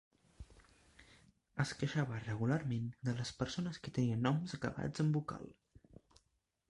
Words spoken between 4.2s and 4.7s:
noms